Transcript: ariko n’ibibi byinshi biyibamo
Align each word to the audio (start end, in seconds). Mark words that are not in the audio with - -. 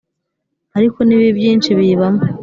ariko 0.77 0.97
n’ibibi 1.03 1.33
byinshi 1.39 1.69
biyibamo 1.77 2.21